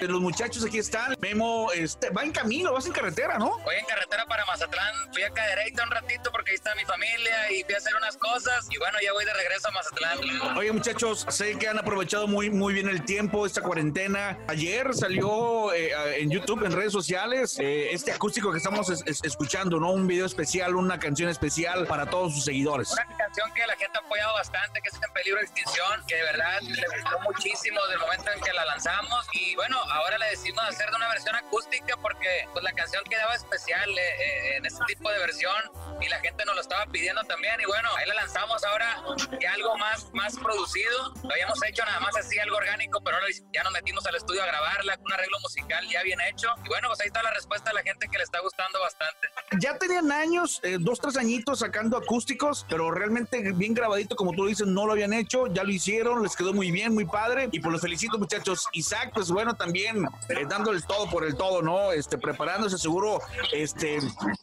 [0.01, 1.15] Los muchachos aquí están.
[1.21, 3.59] Memo, este, va en camino, vas en carretera, ¿no?
[3.61, 4.95] Voy en carretera para Mazatlán.
[5.13, 8.17] Fui a Cadereyta un ratito porque ahí está mi familia y fui a hacer unas
[8.17, 8.67] cosas.
[8.71, 10.57] Y bueno, ya voy de regreso a Mazatlán.
[10.57, 14.39] Oye, muchachos, sé que han aprovechado muy, muy bien el tiempo, esta cuarentena.
[14.49, 19.25] Ayer salió eh, en YouTube, en redes sociales, eh, este acústico que estamos es- es-
[19.25, 19.91] escuchando, ¿no?
[19.93, 22.91] Un video especial, una canción especial para todos sus seguidores.
[22.93, 26.17] Una canción que la gente ha apoyado bastante, que es En Peligro de Extinción, que
[26.17, 29.27] de verdad le gustó muchísimo desde el momento en que la lanzamos.
[29.33, 33.35] Y bueno, ahora le decidimos hacer de una versión acústica porque pues la canción quedaba
[33.35, 35.55] especial eh, eh, en este tipo de versión
[36.01, 37.61] y la gente nos lo estaba pidiendo también.
[37.61, 39.03] Y bueno, ahí la lanzamos ahora
[39.41, 41.15] ya algo más, más producido.
[41.23, 44.43] Lo habíamos hecho nada más así, algo orgánico, pero ahora ya nos metimos al estudio
[44.43, 46.49] a grabarla con un arreglo musical ya bien hecho.
[46.65, 49.29] Y bueno, pues ahí está la respuesta de la gente que le está gustando bastante.
[49.61, 54.47] Ya tenían años, eh, dos, tres añitos sacando acústicos, pero realmente bien grabadito, como tú
[54.47, 57.44] dices, no lo habían hecho, ya lo hicieron, les quedó muy bien, muy padre.
[57.53, 58.67] Y pues los felicito, muchachos.
[58.73, 61.93] Isaac, pues bueno, también eh, dando el todo por el todo, ¿no?
[61.93, 63.21] Este, preparándose seguro,
[63.53, 63.99] este,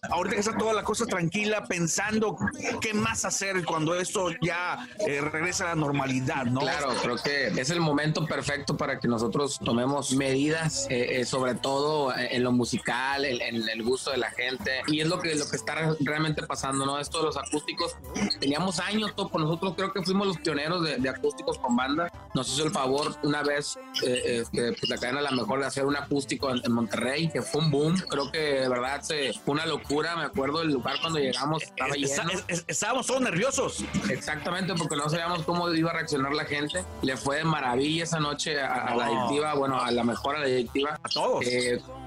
[0.09, 2.37] ahorita que está toda la cosa tranquila, pensando
[2.81, 6.61] qué más hacer cuando esto ya eh, regresa a la normalidad, ¿no?
[6.61, 11.55] Claro, creo que es el momento perfecto para que nosotros tomemos medidas, eh, eh, sobre
[11.55, 14.81] todo en lo musical, en, en el gusto de la gente.
[14.87, 16.99] Y es lo que, lo que está re- realmente pasando, ¿no?
[16.99, 17.95] Esto de los acústicos.
[18.39, 19.39] Teníamos años, Topo.
[19.39, 22.11] Nosotros creo que fuimos los pioneros de, de acústicos con banda.
[22.33, 22.90] Nos hizo el favor
[23.23, 26.71] una vez, eh, este, pues la cadena La Mejor, de hacer un acústico en, en
[26.71, 27.95] Monterrey, que fue un boom.
[28.09, 30.15] Creo que de verdad se, fue una locura.
[30.15, 32.31] Me acuerdo del lugar cuando llegamos, estaba lleno.
[32.47, 33.83] es- estábamos todos nerviosos.
[34.09, 36.83] Exactamente, porque no sabíamos cómo iba a reaccionar la gente.
[37.01, 40.39] Le fue de maravilla esa noche a, a la adictiva, bueno, a la mejor a
[40.39, 40.99] la adictiva.
[41.03, 41.45] A todos.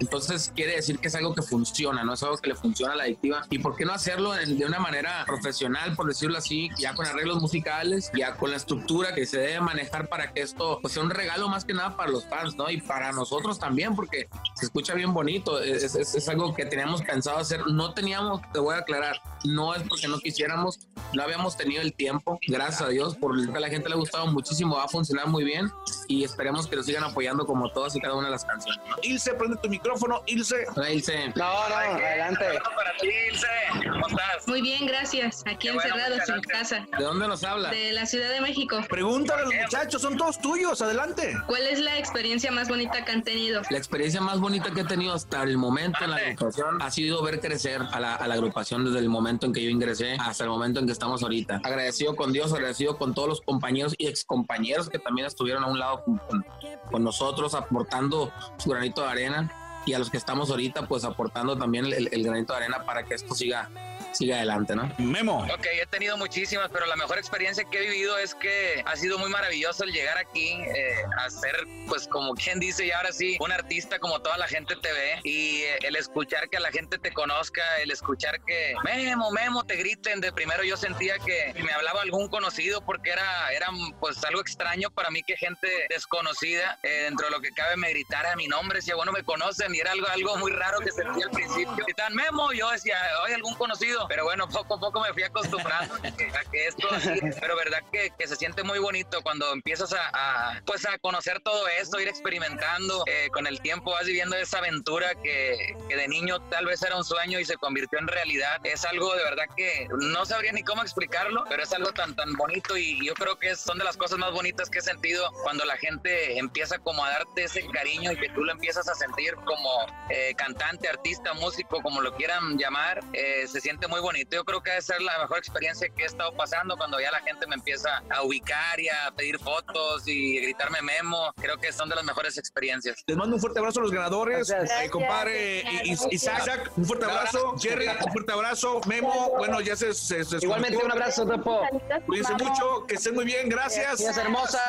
[0.01, 2.14] entonces quiere decir que es algo que funciona, ¿no?
[2.14, 3.43] Es algo que le funciona a la adictiva.
[3.51, 7.07] ¿Y por qué no hacerlo en- de una manera profesional, por decirlo así, ya con
[7.07, 11.03] arreglos musicales, ya con la estructura que se debe manejar para que esto pues, sea
[11.03, 12.68] un regalo más que nada para los fans, ¿no?
[12.70, 15.61] Y para nosotros también, porque se escucha bien bonito.
[15.61, 17.66] Es, es- es algo que teníamos pensado hacer.
[17.66, 20.81] No teníamos, te voy a aclarar, no es porque no quisiéramos,
[21.12, 24.27] no habíamos tenido el tiempo, gracias a Dios, porque a la gente le ha gustado
[24.29, 25.70] muchísimo, va a funcionar muy bien
[26.09, 28.81] y esperemos que lo sigan apoyando como todas y cada una de las canciones.
[28.89, 28.97] ¿no?
[29.03, 30.66] Ilse, prende tu micrófono, Ilse.
[30.75, 31.29] Hola, Ilse.
[31.37, 32.45] No, no, adelante.
[32.77, 33.47] Para ti, Ilse.
[33.91, 34.47] ¿Cómo estás?
[34.49, 35.43] Muy bien, gracias.
[35.47, 36.87] Aquí bueno, encerrados muchas en casa.
[36.99, 37.70] ¿De dónde nos habla?
[37.70, 38.79] De la Ciudad de México.
[38.89, 41.37] Pregúntale a los muchachos, son todos tuyos, adelante.
[41.47, 43.62] ¿Cuál es la experiencia más bonita que han tenido?
[43.71, 47.23] La experiencia más bonita que he tenido hasta el momento en la agrupación ha sido
[47.23, 50.45] ver crecer a la, a la agrupación desde el momento en que yo ingresé hasta
[50.45, 51.61] el momento en que estamos ahorita.
[51.65, 55.79] Agradecido con Dios, agradecido con todos los compañeros y excompañeros que también estuvieron a un
[55.79, 56.45] lado con, con-
[56.91, 59.53] con nosotros aportando su granito de arena
[59.87, 63.05] y a los que estamos ahorita pues aportando también el, el granito de arena para
[63.05, 63.71] que esto siga,
[64.15, 64.91] siga adelante, ¿no?
[64.99, 65.47] Memo.
[65.53, 69.19] Ok, he tenido muchísimas, pero la mejor experiencia que he vivido es que ha sido
[69.19, 73.37] muy maravilloso el llegar aquí eh, a ser, pues como quien dice, y ahora sí,
[73.41, 76.71] un artista como toda la gente te ve y eh, el escuchar que a la
[76.71, 80.21] gente te conozca, el escuchar que Memo, Memo te griten.
[80.21, 83.69] De primero yo sentía que me hablaba algún conocido porque era, era
[84.01, 87.91] pues algo extraño para mí que gente desconocida eh, dentro de lo que cabe me
[87.91, 91.27] gritara mi nombre, decía, bueno, me conocen y era algo, algo muy raro que sentía
[91.27, 91.85] al principio.
[91.85, 92.97] Gritaban Memo, yo decía,
[93.27, 94.03] ¿hay algún conocido?
[94.09, 97.57] Pero bueno, poco a poco me fui acostumbrando a que, a que esto así, pero
[97.57, 101.66] verdad que, que se siente muy bonito cuando empiezas a, a, pues a conocer todo
[101.68, 106.40] esto, ir experimentando, eh, con el tiempo vas viviendo esa aventura que, que de niño
[106.50, 108.59] tal vez era un sueño y se convirtió en realidad.
[108.64, 112.32] Es algo de verdad que no sabría ni cómo explicarlo, pero es algo tan tan
[112.34, 115.64] bonito y yo creo que son de las cosas más bonitas que he sentido cuando
[115.64, 119.34] la gente empieza como a darte ese cariño y que tú lo empiezas a sentir
[119.44, 124.36] como eh, cantante, artista, músico, como lo quieran llamar, eh, se siente muy bonito.
[124.36, 127.20] Yo creo que debe ser la mejor experiencia que he estado pasando cuando ya la
[127.20, 131.32] gente me empieza a ubicar y a pedir fotos y gritarme memo.
[131.40, 133.03] Creo que son de las mejores experiencias.
[133.07, 134.51] Les mando un fuerte abrazo a los ganadores.
[134.51, 137.55] Eh, compadre I- Is- Isaac, un fuerte abrazo.
[137.61, 138.80] Jerry, un fuerte abrazo.
[138.86, 139.92] Memo, bueno, ya se.
[139.95, 141.62] se, se Igualmente, un abrazo, Topo.
[142.07, 144.01] Cuídense mucho, que estén muy bien, gracias.
[144.01, 144.61] Niñas hermosas,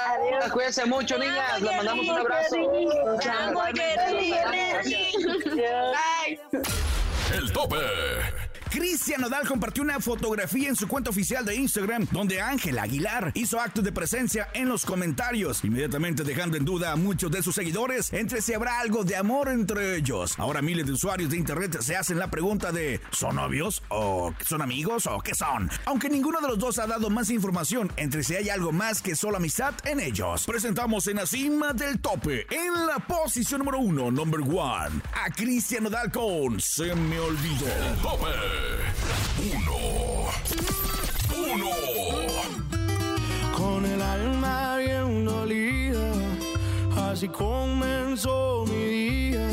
[0.51, 1.61] cuídense mucho, niñas.
[1.61, 2.55] Les mandamos un abrazo.
[7.33, 8.44] El tope.
[8.75, 13.57] Cristian Nodal compartió una fotografía en su cuenta oficial de Instagram donde Ángel Aguilar hizo
[13.61, 18.11] acto de presencia en los comentarios, inmediatamente dejando en duda a muchos de sus seguidores
[18.11, 20.37] entre si habrá algo de amor entre ellos.
[20.37, 23.81] Ahora miles de usuarios de internet se hacen la pregunta de ¿son novios?
[23.87, 25.07] ¿O son amigos?
[25.07, 25.69] ¿O qué son?
[25.85, 29.15] Aunque ninguno de los dos ha dado más información entre si hay algo más que
[29.15, 30.43] solo amistad en ellos.
[30.45, 35.83] Presentamos en la cima del tope, en la posición número uno, number one, a Cristian
[35.83, 37.67] Nodal con Se me olvidó.
[38.01, 38.64] Tope.
[39.53, 40.29] Uno.
[41.53, 41.69] Uno.
[43.57, 46.11] Con el alma bien dolida,
[47.09, 49.47] así comenzó mi día.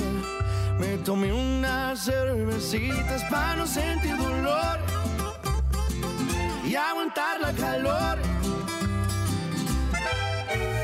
[0.78, 4.78] Me tomé unas cervecitas para no sentir dolor
[6.64, 8.18] y aguantar la calor.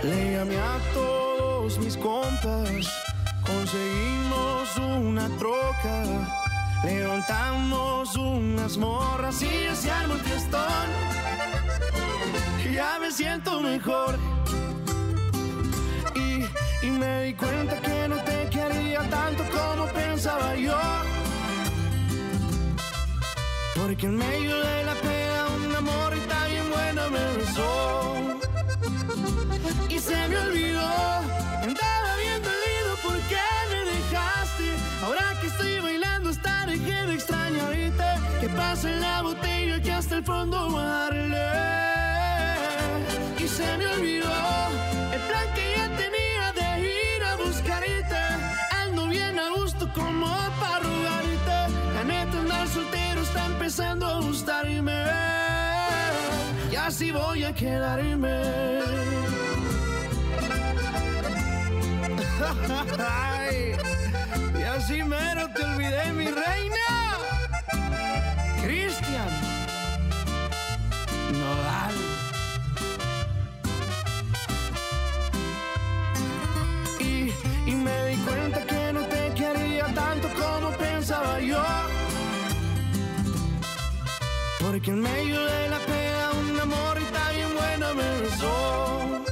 [0.02, 2.88] Le llamé a todos mis compas,
[3.44, 6.47] conseguimos una troca.
[6.84, 10.86] Levantamos unas morras y se armó el fiestón.
[12.72, 14.18] Ya me siento mejor.
[16.14, 20.78] Y, y me di cuenta que no te quería tanto como pensaba yo.
[23.74, 28.14] Porque en medio de la pena una morrita bien buena me besó.
[29.88, 30.90] Y se me olvidó,
[31.62, 33.36] andaba bien dolido porque
[33.70, 34.76] me dejaste.
[35.04, 35.97] Ahora que estoy bailando,
[37.18, 38.04] de extrañarte.
[38.40, 41.48] Que pase la botella que hasta el fondo darle.
[43.38, 44.32] Y se me olvidó
[45.12, 48.16] el plan que ya tenía de ir a buscarte.
[48.82, 50.26] Ando bien a gusto como
[50.60, 51.58] para rogarte.
[51.94, 55.04] La neta andar soltero está empezando a gustarme.
[56.70, 58.38] Y así voy a quedarme.
[62.98, 63.72] Ay,
[64.58, 67.07] y así mero te olvidé, mi reina.
[68.68, 69.30] Cristian
[71.32, 71.94] Nodal.
[77.00, 77.32] Y,
[77.64, 81.64] y me di cuenta que no te quería tanto como pensaba yo.
[84.60, 89.24] Porque en medio de la pena un amor y tan bien buena me besó.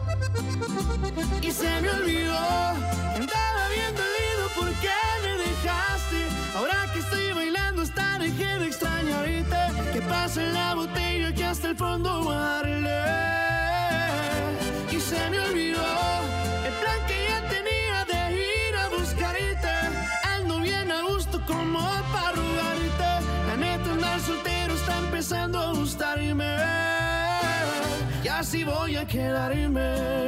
[1.43, 2.39] Y se me olvidó,
[3.20, 4.93] andaba bien dolido porque
[5.24, 6.20] me dejaste.
[6.57, 7.84] Ahora que estoy bailando
[8.18, 8.86] dejé de extrañarte.
[9.97, 13.01] Que pase la botella que hasta el fondo darle.
[14.90, 15.86] Y se me olvidó
[16.66, 19.74] el plan que ya tenía de ir a buscarte.
[20.34, 21.80] Ando bien a gusto como
[22.12, 23.11] para rogarte.
[23.49, 26.57] La neta andar soltero está empezando a gustarme.
[28.22, 30.26] Y así voy a quedarme.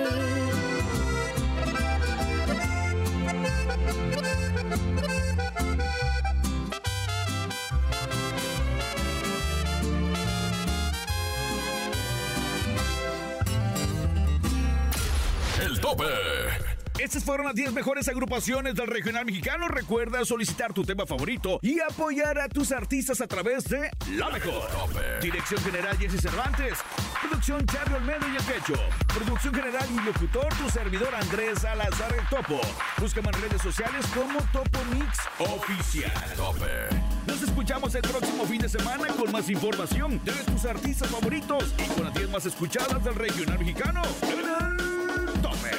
[15.90, 16.04] Tope.
[16.98, 19.68] Estas fueron las 10 mejores agrupaciones del regional mexicano.
[19.68, 24.68] Recuerda solicitar tu tema favorito y apoyar a tus artistas a través de La Mejor.
[25.22, 26.78] Dirección General Jesse Cervantes.
[27.22, 28.74] Producción Charlie Olmedo y El Quecho.
[29.14, 32.60] Producción General y locutor tu servidor Andrés Salazar El Topo.
[32.98, 36.12] Búscame en redes sociales como Topo Mix Oficial.
[37.28, 41.86] Nos escuchamos el próximo fin de semana con más información de tus artistas favoritos y
[41.94, 44.02] con las 10 más escuchadas del regional mexicano.
[44.22, 45.77] El Tope.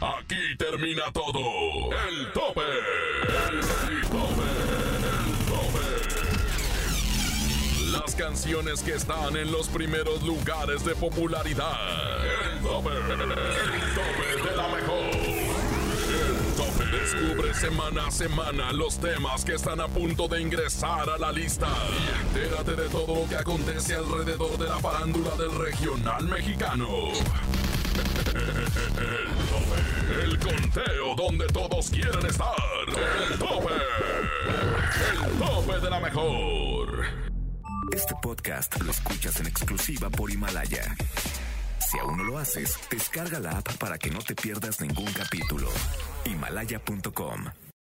[0.00, 1.38] Aquí termina todo.
[2.08, 2.60] El tope.
[2.60, 3.60] El
[4.08, 4.42] tope.
[4.98, 5.84] El tope.
[7.92, 11.76] Las canciones que están en los primeros lugares de popularidad.
[12.52, 12.90] El tope.
[12.90, 15.04] El tope de la mejor.
[15.04, 16.84] El tope.
[16.92, 21.68] Descubre semana a semana los temas que están a punto de ingresar a la lista.
[22.22, 26.88] Entérate de todo lo que acontece alrededor de la farándula del regional mexicano.
[28.34, 30.24] El tope.
[30.24, 32.54] El conteo donde todos quieren estar.
[32.88, 33.74] El tope.
[35.24, 37.04] El tope de la mejor.
[37.92, 40.96] Este podcast lo escuchas en exclusiva por Himalaya.
[41.78, 45.68] Si aún no lo haces, descarga la app para que no te pierdas ningún capítulo.
[46.24, 47.44] Himalaya.com